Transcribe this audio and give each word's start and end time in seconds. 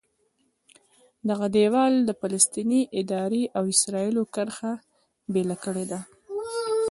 دغه 1.29 1.45
دیوال 1.55 1.93
د 2.03 2.09
فلسطیني 2.21 2.81
ادارې 2.99 3.43
او 3.57 3.63
اسرایلو 3.75 4.23
کرښه 4.33 4.71
بېله 5.33 5.55
کړې 5.63 5.85
ده. 5.91 5.99